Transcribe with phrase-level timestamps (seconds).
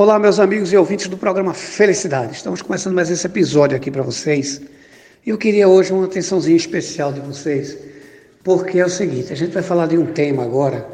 [0.00, 2.32] Olá, meus amigos e ouvintes do programa Felicidade.
[2.32, 4.62] Estamos começando mais esse episódio aqui para vocês.
[5.26, 7.76] E eu queria hoje uma atençãozinha especial de vocês,
[8.44, 10.86] porque é o seguinte: a gente vai falar de um tema agora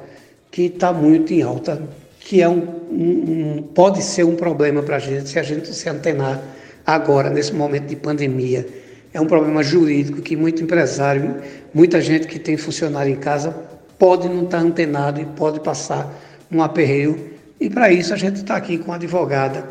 [0.51, 1.83] que está muito em alta,
[2.19, 5.87] que é um, um, pode ser um problema para a gente se a gente se
[5.87, 6.43] antenar
[6.87, 8.67] agora, nesse momento de pandemia.
[9.13, 11.43] É um problema jurídico que muito empresário,
[11.75, 13.55] muita gente que tem funcionário em casa
[13.99, 16.11] pode não estar tá antenado e pode passar
[16.51, 17.34] um aperreio
[17.65, 19.67] e para isso a gente está aqui com a advogada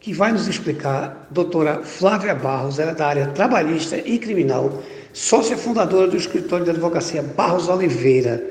[0.00, 5.54] que vai nos explicar, doutora Flávia Barros, ela é da área trabalhista e criminal, sócia
[5.54, 8.42] fundadora do escritório de advocacia Barros Oliveira.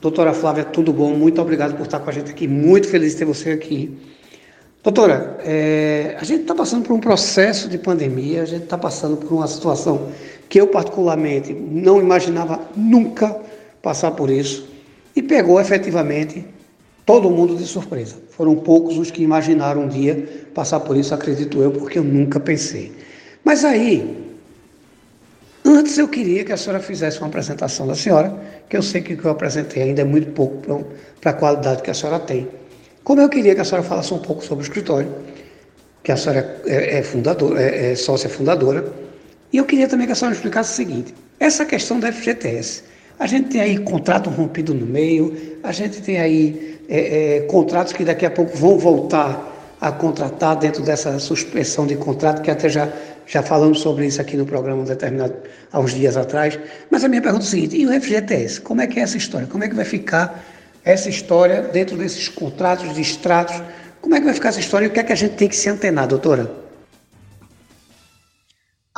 [0.00, 1.12] Doutora Flávia, tudo bom?
[1.16, 3.98] Muito obrigado por estar com a gente aqui, muito feliz de ter você aqui.
[4.80, 9.16] Doutora, é, a gente está passando por um processo de pandemia, a gente está passando
[9.16, 10.12] por uma situação
[10.48, 13.40] que eu, particularmente, não imaginava nunca
[13.82, 14.68] passar por isso,
[15.16, 16.44] e pegou efetivamente
[17.06, 18.25] todo mundo de surpresa.
[18.36, 22.38] Foram poucos os que imaginaram um dia passar por isso, acredito eu, porque eu nunca
[22.38, 22.92] pensei.
[23.42, 24.34] Mas aí,
[25.64, 29.14] antes eu queria que a senhora fizesse uma apresentação da senhora, que eu sei que
[29.14, 30.84] o que eu apresentei ainda é muito pouco
[31.18, 32.46] para a qualidade que a senhora tem.
[33.02, 35.10] Como eu queria que a senhora falasse um pouco sobre o escritório,
[36.02, 38.92] que a senhora é, é fundadora, é, é sócia fundadora,
[39.50, 42.84] e eu queria também que a senhora explicasse o seguinte: essa questão da FGTS.
[43.18, 47.92] A gente tem aí contrato rompido no meio, a gente tem aí é, é, contratos
[47.92, 52.68] que daqui a pouco vão voltar a contratar dentro dessa suspensão de contrato, que até
[52.68, 52.88] já,
[53.26, 55.34] já falamos sobre isso aqui no programa determinado
[55.72, 56.58] há uns dias atrás.
[56.90, 58.60] Mas a minha pergunta é a seguinte: e o FGTS?
[58.60, 59.46] Como é que é essa história?
[59.46, 60.44] Como é que vai ficar
[60.84, 63.62] essa história dentro desses contratos de extratos?
[64.00, 65.48] Como é que vai ficar essa história e o que é que a gente tem
[65.48, 66.65] que se antenar, doutora?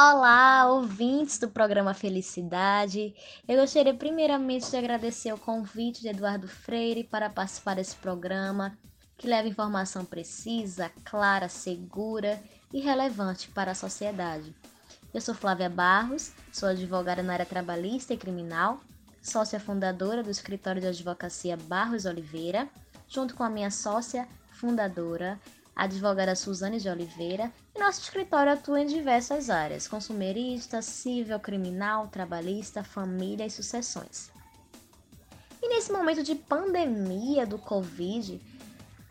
[0.00, 3.12] Olá, ouvintes do programa Felicidade.
[3.48, 8.78] Eu gostaria primeiramente de agradecer o convite de Eduardo Freire para participar desse programa,
[9.16, 12.40] que leva informação precisa, clara, segura
[12.72, 14.54] e relevante para a sociedade.
[15.12, 18.78] Eu sou Flávia Barros, sou advogada na área trabalhista e criminal,
[19.20, 22.68] sócia fundadora do escritório de advocacia Barros Oliveira,
[23.08, 25.40] junto com a minha sócia fundadora,
[25.78, 32.08] a advogada Suzane de Oliveira, e nosso escritório atua em diversas áreas: consumerista, civil, criminal,
[32.08, 34.28] trabalhista, família e sucessões.
[35.62, 38.40] E nesse momento de pandemia do Covid,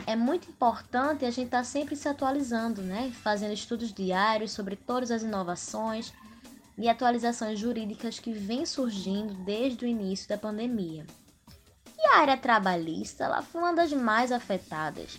[0.06, 3.13] é muito importante a gente estar tá sempre se atualizando, né?
[3.23, 6.13] Fazendo estudos diários sobre todas as inovações
[6.77, 11.06] e atualizações jurídicas que vêm surgindo desde o início da pandemia.
[11.97, 15.17] E a área trabalhista ela foi uma das mais afetadas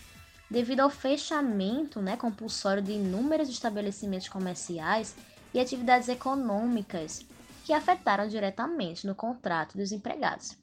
[0.50, 5.14] devido ao fechamento né, compulsório de inúmeros estabelecimentos comerciais
[5.53, 7.25] e atividades econômicas
[7.64, 10.56] que afetaram diretamente no contrato dos empregados.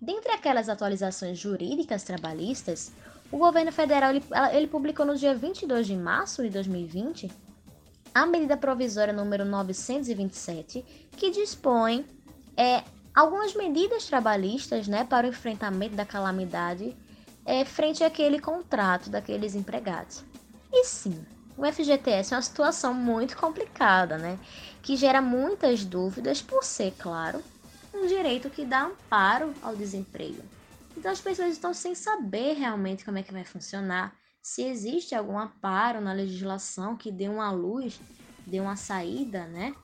[0.00, 2.92] Dentre aquelas atualizações jurídicas trabalhistas,
[3.32, 7.30] o governo federal ele, ele publicou no dia 22 de março de 2020
[8.14, 10.84] a medida provisória número 927,
[11.16, 12.06] que dispõe
[12.56, 12.82] é,
[13.14, 16.96] algumas medidas trabalhistas né, para o enfrentamento da calamidade
[17.48, 20.22] é, frente àquele contrato daqueles empregados.
[20.70, 21.24] E sim,
[21.56, 24.38] o FGTS é uma situação muito complicada, né?
[24.82, 27.42] Que gera muitas dúvidas por ser, claro,
[27.94, 30.42] um direito que dá amparo ao desemprego.
[30.94, 35.38] Então as pessoas estão sem saber realmente como é que vai funcionar, se existe algum
[35.38, 37.98] amparo na legislação que dê uma luz,
[38.46, 39.74] dê uma saída, né,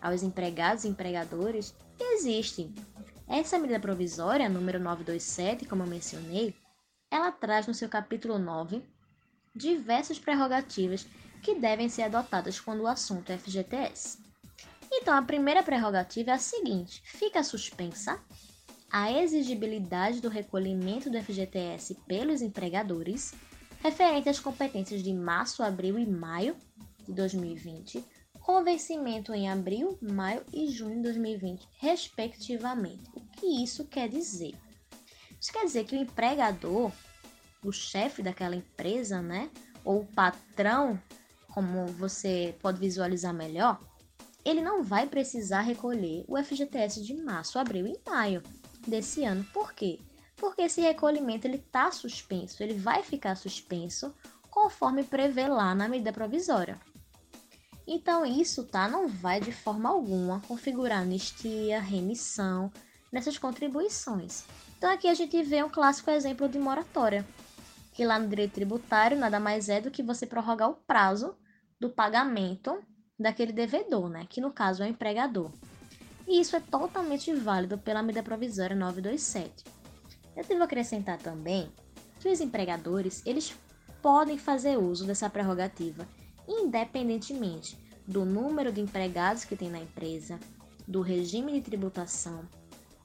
[0.00, 1.72] aos empregados e empregadores.
[2.00, 2.74] Existe.
[3.28, 6.54] Essa medida provisória, número 927, como eu mencionei,
[7.12, 8.82] ela traz no seu capítulo 9
[9.54, 11.06] diversas prerrogativas
[11.42, 14.18] que devem ser adotadas quando o assunto é FGTS.
[14.90, 18.18] Então, a primeira prerrogativa é a seguinte: fica suspensa
[18.90, 23.34] a exigibilidade do recolhimento do FGTS pelos empregadores
[23.82, 26.56] referente às competências de março, abril e maio
[27.06, 28.02] de 2020,
[28.40, 33.02] com vencimento em abril, maio e junho de 2020, respectivamente.
[33.14, 34.54] O que isso quer dizer?
[35.42, 36.92] Isso quer dizer que o empregador,
[37.64, 39.50] o chefe daquela empresa, né?
[39.84, 40.96] Ou o patrão,
[41.48, 43.80] como você pode visualizar melhor,
[44.44, 48.40] ele não vai precisar recolher o FGTS de março, abril e maio
[48.86, 49.42] desse ano.
[49.52, 49.98] Por quê?
[50.36, 54.14] Porque esse recolhimento ele está suspenso, ele vai ficar suspenso
[54.48, 56.78] conforme prevê lá na medida provisória.
[57.84, 62.70] Então isso tá não vai de forma alguma configurar anistia, remissão
[63.10, 64.44] nessas contribuições.
[64.82, 67.24] Então aqui a gente vê um clássico exemplo de moratória,
[67.92, 71.36] que lá no direito tributário nada mais é do que você prorrogar o prazo
[71.78, 72.82] do pagamento
[73.16, 74.26] daquele devedor, né?
[74.28, 75.52] Que no caso é o empregador.
[76.26, 79.64] E isso é totalmente válido pela medida provisória 927.
[80.34, 81.70] Eu devo acrescentar também
[82.18, 83.54] que os empregadores, eles
[84.02, 86.08] podem fazer uso dessa prerrogativa,
[86.48, 90.40] independentemente do número de empregados que tem na empresa,
[90.88, 92.48] do regime de tributação,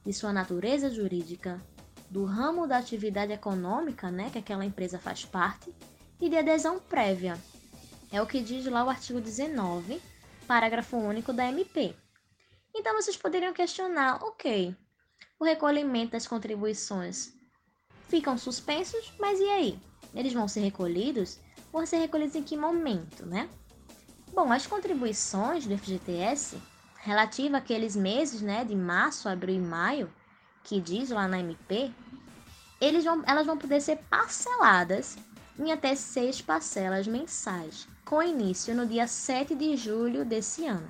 [0.08, 1.62] de sua natureza jurídica,
[2.10, 5.76] do ramo da atividade econômica, né, que aquela empresa faz parte,
[6.22, 7.38] e de adesão prévia.
[8.10, 10.02] É o que diz lá o artigo 19,
[10.48, 11.94] parágrafo único da MP.
[12.74, 14.74] Então vocês poderiam questionar, ok,
[15.38, 17.34] o recolhimento das contribuições
[18.08, 19.80] ficam suspensos, mas e aí?
[20.16, 21.38] Eles vão ser recolhidos?
[21.70, 23.50] Vão ser recolhidos em que momento, né?
[24.34, 26.58] Bom, as contribuições do FGTS
[26.98, 30.12] relativa àqueles meses, né, de março, abril e maio,
[30.64, 31.92] que diz lá na MP,
[32.80, 35.18] eles vão, elas vão poder ser parceladas
[35.58, 40.90] em até seis parcelas mensais, com início no dia 7 de julho desse ano,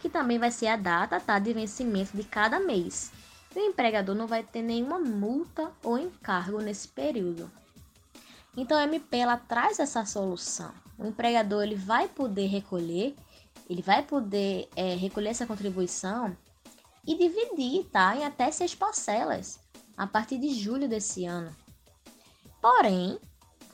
[0.00, 3.12] que também vai ser a data tá, de vencimento de cada mês.
[3.54, 7.50] o empregador não vai ter nenhuma multa ou encargo nesse período.
[8.56, 10.72] Então a MP ela traz essa solução.
[10.98, 13.14] O empregador ele vai poder recolher,
[13.68, 16.36] ele vai poder é, recolher essa contribuição
[17.06, 19.58] e dividir tá, em até seis parcelas
[19.96, 21.54] a partir de julho desse ano.
[22.60, 23.18] Porém,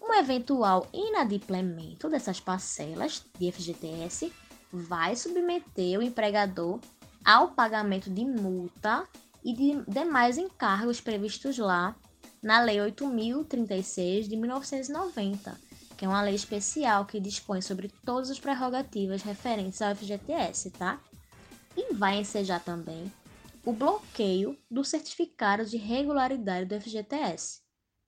[0.00, 4.33] um eventual inadimplemento dessas parcelas de FGTS
[4.73, 6.81] vai submeter o empregador
[7.25, 9.06] ao pagamento de multa
[9.45, 11.97] e de demais encargos previstos lá
[12.43, 15.59] na Lei 8036 de 1990,
[16.02, 21.00] que é uma lei especial que dispõe sobre todas as prerrogativas referentes ao FGTS, tá?
[21.76, 23.04] E vai ensejar também
[23.64, 27.60] o bloqueio do certificado de regularidade do FGTS,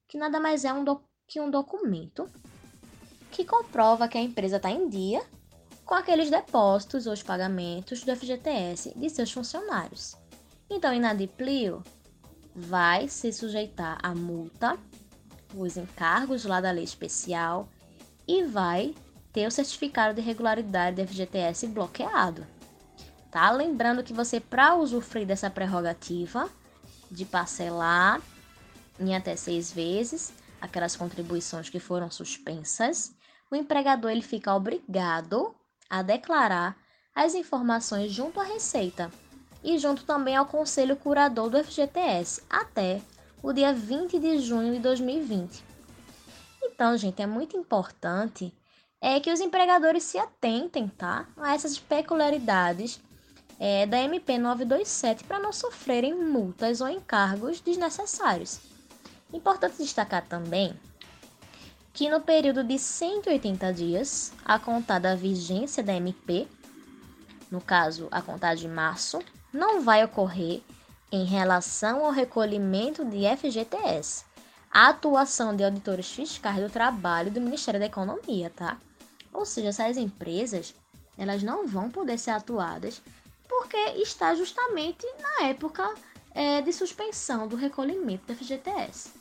[0.08, 0.84] que nada mais é um
[1.28, 2.28] que um documento
[3.30, 5.24] que comprova que a empresa está em dia
[5.84, 10.16] com aqueles depósitos ou os pagamentos do FGTS de seus funcionários.
[10.68, 11.80] Então, inadimplio
[12.56, 14.76] vai se sujeitar à multa,
[15.54, 17.68] os encargos lá da lei especial
[18.26, 18.94] e vai
[19.32, 22.46] ter o certificado de regularidade do FGTS bloqueado
[23.34, 23.50] tá?
[23.50, 26.48] Lembrando que você, para usufruir dessa prerrogativa
[27.10, 28.22] de parcelar
[29.00, 33.12] em até seis vezes aquelas contribuições que foram suspensas,
[33.50, 35.52] o empregador ele fica obrigado
[35.90, 36.76] a declarar
[37.12, 39.10] as informações junto à Receita
[39.64, 43.02] e junto também ao Conselho Curador do FGTS até
[43.42, 45.73] o dia 20 de junho de 2020.
[46.64, 48.52] Então, gente, é muito importante
[49.00, 53.00] é que os empregadores se atentem, tá, a essas peculiaridades
[53.60, 58.60] é, da MP 927 para não sofrerem multas ou encargos desnecessários.
[59.32, 60.74] Importante destacar também
[61.92, 66.48] que no período de 180 dias, a contar da vigência da MP,
[67.50, 69.20] no caso a contar de março,
[69.52, 70.60] não vai ocorrer
[71.12, 74.24] em relação ao recolhimento de FGTS,
[74.74, 78.76] a atuação de auditores fiscais do trabalho do Ministério da Economia, tá?
[79.32, 80.74] Ou seja, essas empresas,
[81.16, 83.00] elas não vão poder ser atuadas
[83.48, 85.94] porque está justamente na época
[86.34, 89.12] é, de suspensão do recolhimento do FGTS.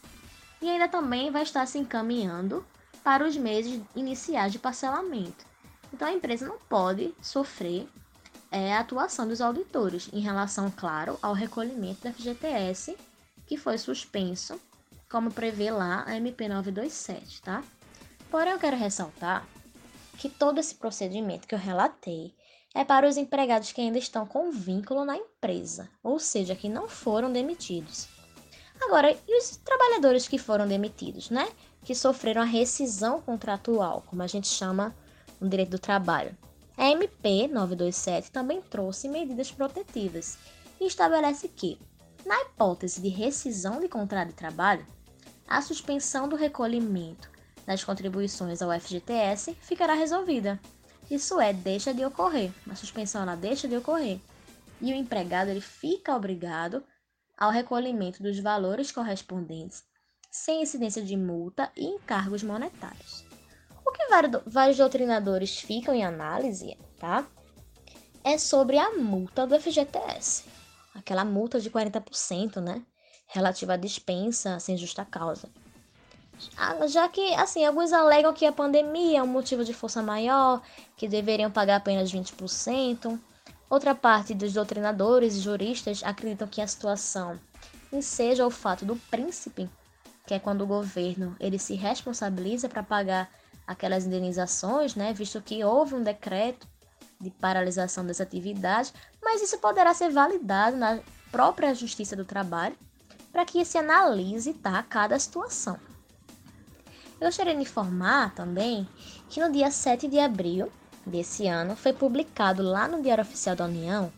[0.59, 2.65] E ainda também vai estar se encaminhando
[3.03, 5.45] para os meses iniciais de parcelamento.
[5.93, 7.87] Então a empresa não pode sofrer
[8.49, 12.97] é, a atuação dos auditores em relação, claro, ao recolhimento do FGTS
[13.45, 14.59] que foi suspenso,
[15.13, 17.63] como prevê lá a MP 927, tá?
[18.31, 19.47] Porém, eu quero ressaltar
[20.17, 22.33] que todo esse procedimento que eu relatei
[22.73, 26.89] é para os empregados que ainda estão com vínculo na empresa, ou seja, que não
[26.89, 28.07] foram demitidos.
[28.81, 31.47] Agora, e os trabalhadores que foram demitidos, né?
[31.83, 34.95] Que sofreram a rescisão contratual, como a gente chama
[35.39, 36.35] no direito do trabalho.
[36.75, 40.39] A MP 927 também trouxe medidas protetivas
[40.81, 41.77] e estabelece que,
[42.25, 44.83] na hipótese de rescisão de contrato de trabalho,
[45.47, 47.29] a suspensão do recolhimento
[47.65, 50.59] das contribuições ao FGTS ficará resolvida
[51.09, 52.51] isso é, deixa de ocorrer.
[52.69, 54.19] A suspensão ela deixa de ocorrer.
[54.81, 56.83] E o empregado ele fica obrigado
[57.37, 59.83] ao recolhimento dos valores correspondentes,
[60.31, 63.25] sem incidência de multa e encargos monetários.
[63.85, 64.07] O que
[64.47, 67.27] vários doutrinadores ficam em análise, tá?
[68.23, 70.45] É sobre a multa do FGTS.
[70.95, 72.83] Aquela multa de 40%, né?
[73.33, 75.49] Relativa à dispensa sem justa causa.
[76.55, 80.61] Ah, já que, assim, alguns alegam que a pandemia é um motivo de força maior,
[80.95, 83.19] que deveriam pagar apenas 20%.
[83.69, 87.39] Outra parte dos doutrinadores e juristas acreditam que a situação
[88.01, 89.67] seja o fato do príncipe,
[90.27, 93.31] que é quando o governo ele se responsabiliza para pagar
[93.65, 96.67] aquelas indenizações, né, visto que houve um decreto
[97.19, 100.99] de paralisação das atividades, mas isso poderá ser validado na
[101.31, 102.75] própria Justiça do Trabalho
[103.33, 105.79] para que se analise tá, cada situação.
[107.19, 108.87] Eu gostaria de informar também
[109.27, 110.71] que no dia 7 de abril
[111.05, 114.13] desse ano foi publicado lá no Diário Oficial da União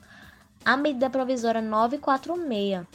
[0.66, 2.86] a medida provisória 946,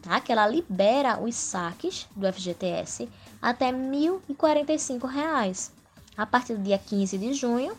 [0.00, 0.20] tá?
[0.20, 3.08] que ela libera os saques do FGTS
[3.40, 5.70] até R$ 1.045,
[6.16, 7.76] a partir do dia 15 de junho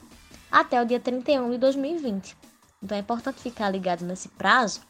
[0.51, 2.37] até o dia 31 de 2020.
[2.81, 4.81] Então é importante ficar ligado nesse prazo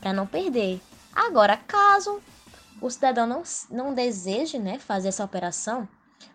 [0.00, 0.80] para não perder.
[1.16, 2.20] Agora, caso
[2.78, 5.88] o cidadão não, não deseje né, fazer essa operação,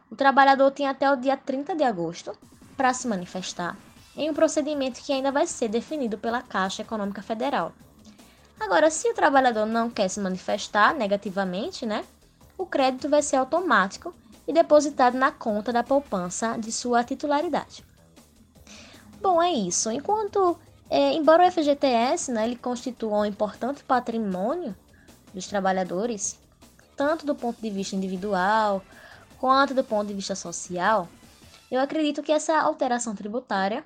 [0.10, 2.36] o trabalhador tem até o dia 30 de agosto
[2.76, 3.78] para se manifestar
[4.18, 7.72] em um procedimento que ainda vai ser definido pela Caixa Econômica Federal.
[8.60, 12.04] Agora, se o trabalhador não quer se manifestar negativamente, né,
[12.58, 14.14] o crédito vai ser automático
[14.48, 17.86] e depositado na conta da poupança de sua titularidade.
[19.22, 19.92] Bom, é isso.
[19.92, 20.60] Enquanto,
[20.92, 24.76] é, embora o FGTS né, ele constitua um importante patrimônio
[25.34, 26.38] dos trabalhadores,
[26.98, 28.84] tanto do ponto de vista individual
[29.40, 31.08] quanto do ponto de vista social,
[31.72, 33.86] eu acredito que essa alteração tributária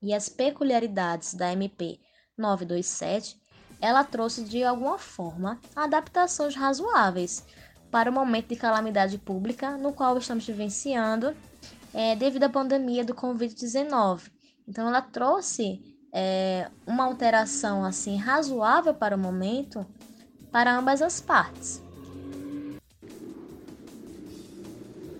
[0.00, 2.00] e as peculiaridades da MP
[2.38, 3.36] 927,
[3.78, 7.44] ela trouxe de alguma forma adaptações razoáveis
[7.90, 11.36] para o momento de calamidade pública no qual estamos vivenciando
[11.92, 14.30] é, devido à pandemia do Covid-19.
[14.66, 19.86] Então, ela trouxe é, uma alteração assim razoável para o momento
[20.50, 21.82] para ambas as partes.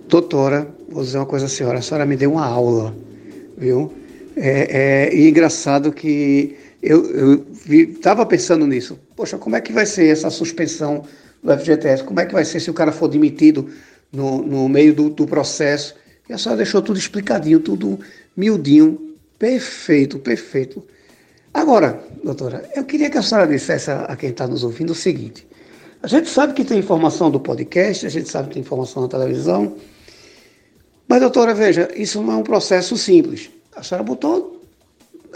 [0.08, 1.78] Doutora, vou dizer uma coisa à senhora.
[1.78, 2.94] A senhora me deu uma aula,
[3.56, 3.92] viu?
[4.34, 8.98] É, é, e engraçado que eu estava pensando nisso.
[9.14, 11.04] Poxa, como é que vai ser essa suspensão
[11.42, 12.04] do FGTS?
[12.04, 13.68] Como é que vai ser se o cara for demitido
[14.10, 15.94] no, no meio do, do processo?
[16.28, 17.98] E a senhora deixou tudo explicadinho, tudo
[18.36, 19.07] miudinho,
[19.38, 20.84] perfeito, perfeito.
[21.52, 25.46] Agora, doutora, eu queria que a senhora dissesse a, quem está nos ouvindo o seguinte:
[26.02, 29.08] a gente sabe que tem informação do podcast, a gente sabe que tem informação na
[29.08, 29.76] televisão,
[31.08, 33.50] mas, doutora, veja, isso não é um processo simples.
[33.74, 34.60] A senhora botou.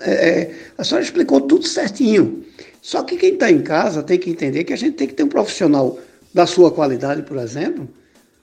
[0.00, 2.44] É, é a senhora explicou tudo certinho.
[2.82, 5.22] Só que quem está em casa tem que entender que a gente tem que ter
[5.22, 5.98] um profissional
[6.34, 7.88] da sua qualidade, por exemplo,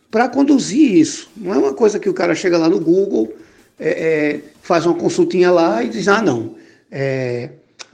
[0.10, 1.30] para conduzir isso.
[1.38, 3.32] Não é uma coisa que o cara chega lá no Google,
[3.80, 6.56] é, é, faz uma consultinha lá e diz: ah, não,
[6.92, 7.50] é,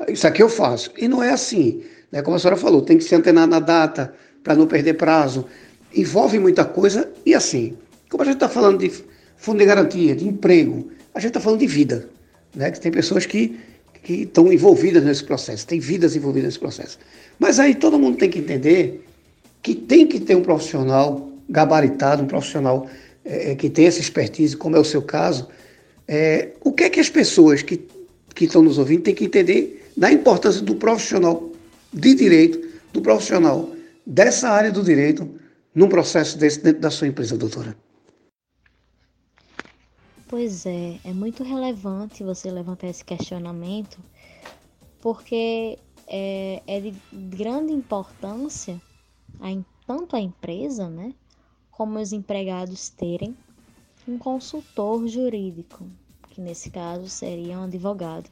[0.10, 0.92] isso aqui eu faço.
[0.98, 1.84] E não é assim.
[2.12, 2.22] Né?
[2.22, 4.14] Como a senhora falou, tem que se antenar na data
[4.44, 5.46] para não perder prazo.
[5.94, 7.78] Envolve muita coisa e assim,
[8.10, 8.92] como a gente está falando de
[9.38, 10.90] fundo de garantia, de emprego.
[11.14, 12.10] A gente está falando de vida,
[12.54, 12.72] né?
[12.72, 13.58] Que tem pessoas que
[14.06, 17.00] que estão envolvidas nesse processo, tem vidas envolvidas nesse processo.
[17.40, 19.04] Mas aí todo mundo tem que entender
[19.64, 22.88] que tem que ter um profissional gabaritado, um profissional
[23.26, 25.50] é, que tem essa expertise, como é o seu caso.
[26.08, 27.78] É, o que é que as pessoas que,
[28.34, 31.52] que estão nos ouvindo têm que entender da importância do profissional
[31.92, 32.60] de direito,
[32.94, 33.72] do profissional
[34.06, 35.28] dessa área do direito,
[35.74, 37.76] num processo desse dentro da sua empresa, doutora?
[40.28, 44.00] Pois é, é muito relevante você levantar esse questionamento,
[45.02, 48.82] porque é, é de grande importância
[49.40, 49.48] a,
[49.86, 51.14] tanto a empresa, né,
[51.72, 53.36] como os empregados terem
[54.08, 55.88] um consultor jurídico,
[56.30, 58.30] que nesse caso seria um advogado,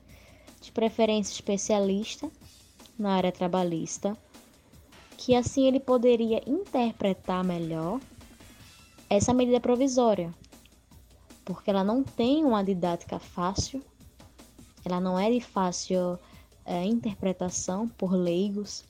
[0.62, 2.30] de preferência especialista
[2.98, 4.15] na área trabalhista,
[5.18, 8.00] que assim ele poderia interpretar melhor
[9.10, 10.34] essa medida provisória,
[11.44, 13.84] porque ela não tem uma didática fácil,
[14.86, 16.20] ela não é de fácil
[16.65, 18.84] é, interpretação por leigos.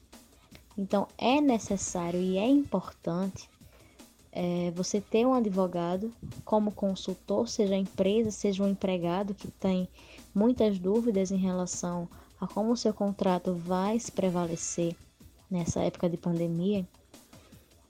[0.78, 3.50] Então é necessário e é importante
[4.34, 6.12] é, você ter um advogado
[6.44, 9.88] como consultor, seja empresa, seja um empregado que tem
[10.34, 12.10] muitas dúvidas em relação
[12.42, 14.96] a como o seu contrato vai se prevalecer
[15.50, 16.86] nessa época de pandemia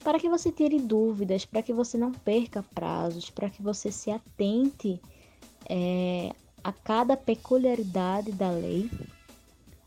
[0.03, 4.12] para que você tire dúvidas, para que você não perca prazos, para que você se
[4.12, 5.01] atente
[5.67, 8.91] é, a cada peculiaridade da lei,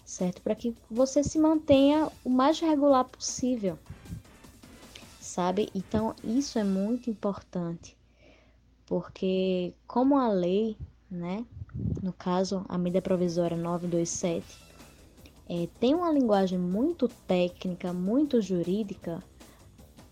[0.06, 0.40] certo?
[0.40, 3.78] Para que você se mantenha o mais regular possível,
[5.36, 5.70] sabe?
[5.74, 7.96] Então, isso é muito importante,
[8.86, 10.78] porque como a lei,
[11.10, 11.46] né,
[12.02, 14.62] no caso, a medida provisória 927,
[15.48, 19.22] é, tem uma linguagem muito técnica, muito jurídica,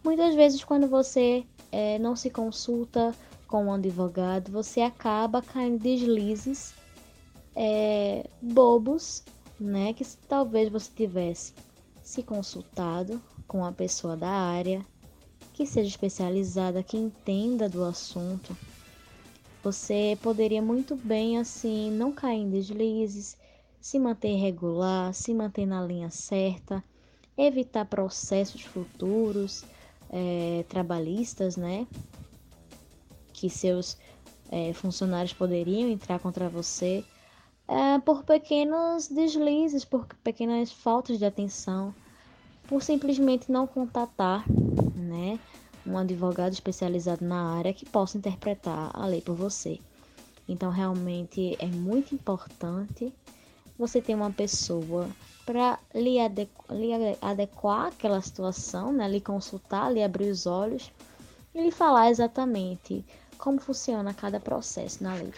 [0.05, 3.17] Muitas vezes, quando você é, não se consulta
[3.47, 6.75] com um advogado, você acaba caindo deslizes
[7.57, 9.25] é, bobos,
[9.59, 9.95] né?
[9.95, 11.55] Que talvez você tivesse
[12.03, 14.87] se consultado com uma pessoa da área,
[15.55, 18.55] que seja especializada, que entenda do assunto.
[19.63, 23.39] Você poderia muito bem, assim, não cair em deslizes,
[23.81, 26.85] se manter regular, se manter na linha certa,
[27.39, 29.65] evitar processos futuros
[30.11, 31.87] é, trabalhistas, né?
[33.33, 33.99] que seus
[34.51, 37.05] é, funcionários poderiam entrar contra você
[37.69, 41.95] é, por pequenos deslizes, por pequenas faltas de atenção,
[42.67, 44.45] por simplesmente não contatar,
[45.87, 49.79] um advogado especializado na área que possa interpretar a lei por você.
[50.49, 53.13] Então, realmente é muito importante
[53.79, 55.09] você ter uma pessoa
[55.45, 59.09] para lhe, adequ lhe adequar aquela situação, né?
[59.09, 60.91] lhe consultar, lhe abrir os olhos
[61.55, 63.05] e lhe falar exatamente
[63.37, 65.33] como funciona cada processo na lei.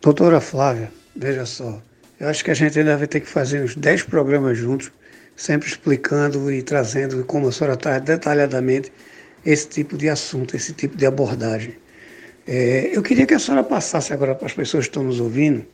[0.00, 1.80] Doutora Flávia, veja só,
[2.18, 4.90] eu acho que a gente ainda vai ter que fazer uns 10 programas juntos,
[5.36, 8.92] sempre explicando e trazendo, como a senhora traz detalhadamente,
[9.44, 11.74] esse tipo de assunto, esse tipo de abordagem.
[12.46, 15.66] É, eu queria que a senhora passasse agora para as pessoas que estão nos ouvindo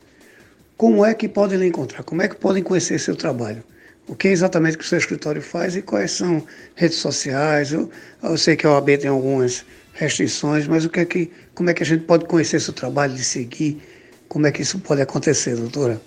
[0.81, 2.03] como é que podem lhe encontrar?
[2.05, 3.63] Como é que podem conhecer seu trabalho?
[4.09, 6.43] O que é exatamente que o seu escritório faz e quais são
[6.75, 7.71] redes sociais?
[7.71, 7.91] Eu,
[8.23, 9.63] eu sei que a OAB tem algumas
[9.93, 13.13] restrições, mas o que é que, como é que a gente pode conhecer seu trabalho,
[13.13, 13.79] de seguir?
[14.27, 16.01] Como é que isso pode acontecer, doutora?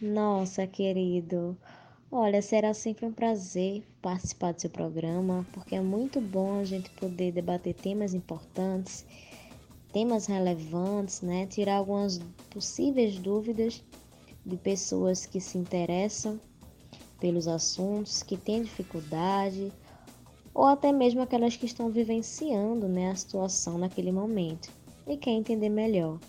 [0.00, 1.56] Nossa, querido.
[2.10, 6.90] Olha, será sempre um prazer participar do seu programa, porque é muito bom a gente
[6.92, 9.06] poder debater temas importantes
[9.92, 11.46] temas relevantes, né?
[11.46, 12.18] Tirar algumas
[12.50, 13.84] possíveis dúvidas
[14.46, 16.40] de pessoas que se interessam
[17.20, 19.74] pelos assuntos, que têm dificuldade,
[20.54, 24.70] ou até mesmo aquelas que estão vivenciando né, a situação naquele momento
[25.06, 26.20] e querem entender melhor.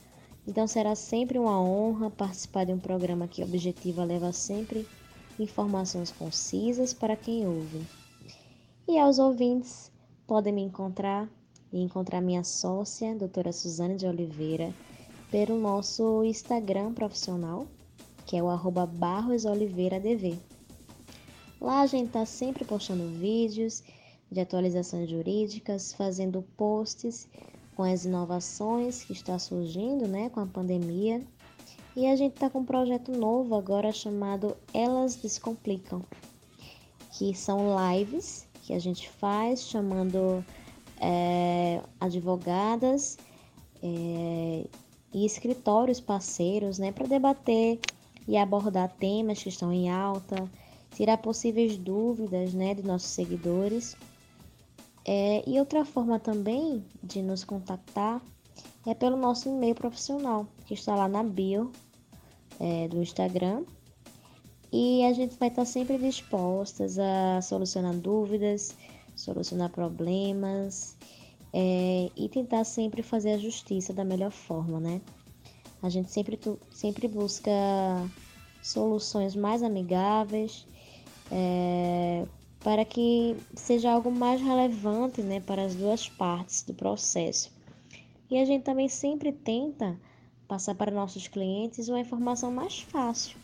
[0.50, 4.84] Então será sempre uma honra participar de um programa que objetiva leva sempre
[5.38, 7.86] informações concisas para quem ouve.
[8.88, 9.91] E aos ouvintes,
[10.25, 11.29] podem me encontrar
[11.72, 14.74] e encontrar minha sócia, doutora Suzane de Oliveira,
[15.29, 17.68] pelo nosso Instagram profissional,
[18.25, 20.36] que é o arroba barrosoliveira.dv.
[21.62, 23.84] Lá a gente está sempre postando vídeos
[24.32, 27.29] de atualizações jurídicas, fazendo posts
[27.80, 31.22] com as inovações que está surgindo né, com a pandemia.
[31.96, 36.02] E a gente está com um projeto novo agora chamado Elas Descomplicam,
[37.13, 40.44] que são lives que a gente faz chamando
[41.00, 43.18] é, advogadas
[43.82, 44.65] é,
[45.13, 47.80] e escritórios parceiros né, para debater
[48.28, 50.52] e abordar temas que estão em alta,
[50.94, 53.96] tirar possíveis dúvidas né, de nossos seguidores.
[55.06, 58.22] É, e outra forma também de nos contactar
[58.86, 61.72] é pelo nosso e-mail profissional, que está lá na bio
[62.60, 63.64] é, do Instagram.
[64.72, 68.76] E a gente vai estar sempre dispostas a solucionar dúvidas,
[69.16, 70.96] solucionar problemas
[71.52, 75.02] é, e tentar sempre fazer a justiça da melhor forma, né?
[75.82, 76.38] A gente sempre,
[76.72, 77.52] sempre busca
[78.62, 80.68] soluções mais amigáveis
[81.32, 82.26] é,
[82.60, 87.52] para que seja algo mais relevante né, para as duas partes do processo.
[88.30, 89.98] E a gente também sempre tenta
[90.48, 93.38] passar para nossos clientes uma informação mais fácil,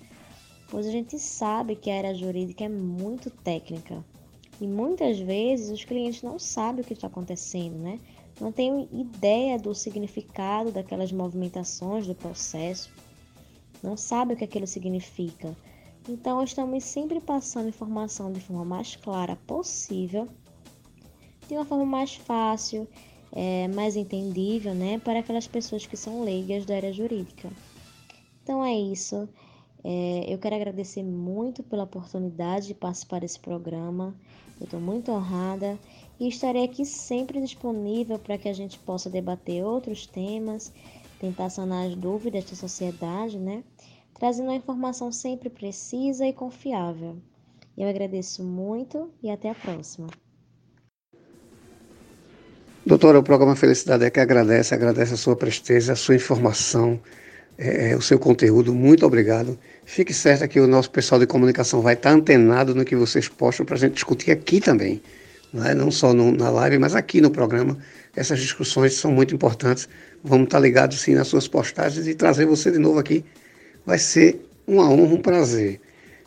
[0.70, 4.04] pois a gente sabe que a área jurídica é muito técnica.
[4.60, 8.00] E muitas vezes os clientes não sabem o que está acontecendo, né?
[8.40, 12.92] Não têm ideia do significado daquelas movimentações do processo,
[13.82, 15.56] não sabem o que aquilo significa.
[16.08, 20.28] Então, estamos sempre passando informação de forma mais clara possível,
[21.48, 22.88] de uma forma mais fácil,
[23.32, 27.52] é, mais entendível, né, para aquelas pessoas que são leigas da área jurídica.
[28.42, 29.28] Então é isso.
[29.84, 34.16] É, eu quero agradecer muito pela oportunidade de participar desse programa.
[34.60, 35.78] Eu estou muito honrada
[36.20, 40.72] e estarei aqui sempre disponível para que a gente possa debater outros temas,
[41.20, 43.64] tentar sanar as dúvidas da sociedade, né?
[44.18, 47.18] Trazendo uma informação sempre precisa e confiável.
[47.78, 50.08] Eu agradeço muito e até a próxima.
[52.86, 57.00] Doutora, o programa Felicidade é que agradece, agradece a sua presteza, a sua informação,
[57.58, 58.74] é, é, o seu conteúdo.
[58.74, 59.58] Muito obrigado.
[59.84, 63.66] Fique certa que o nosso pessoal de comunicação vai estar antenado no que vocês postam
[63.66, 65.02] para a gente discutir aqui também.
[65.52, 65.74] Não, é?
[65.74, 67.78] não só no, na live, mas aqui no programa.
[68.16, 69.90] Essas discussões são muito importantes.
[70.24, 73.26] Vamos estar ligados sim nas suas postagens e trazer você de novo aqui.
[73.86, 75.80] Vai ser uma honra, um prazer.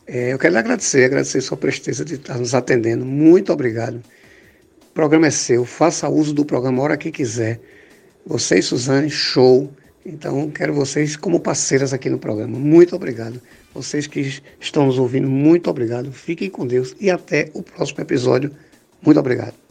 [0.07, 3.05] É, eu quero lhe agradecer, agradecer sua presteza de estar nos atendendo.
[3.05, 3.97] Muito obrigado.
[3.97, 5.65] O programa é seu.
[5.65, 7.61] Faça uso do programa a hora que quiser.
[8.25, 9.71] Você e Suzane, show.
[10.07, 12.59] Então, quero vocês como parceiras aqui no programa.
[12.59, 13.41] Muito obrigado.
[13.75, 16.11] Vocês que estão nos ouvindo, muito obrigado.
[16.13, 18.51] Fiquem com Deus e até o próximo episódio.
[19.03, 19.68] Muito obrigado.